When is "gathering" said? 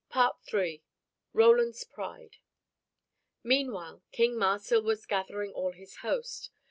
5.05-5.51